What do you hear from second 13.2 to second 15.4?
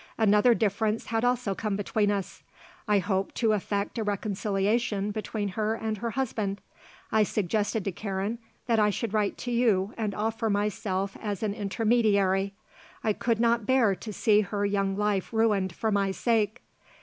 not bear to see her young life